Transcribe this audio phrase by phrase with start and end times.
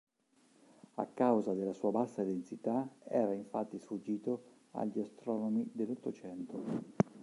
[0.97, 6.87] A causa della sua bassa densità, era infatti sfuggito agli astronomi dell'Ottocento.